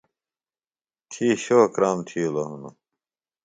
[1.11, 2.75] تھی شو کرام تھِیلوۡ ہِنوۡ۔